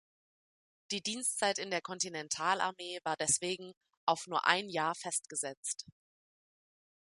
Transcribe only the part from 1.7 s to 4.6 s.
Kontinentalarmee war deswegen auf nur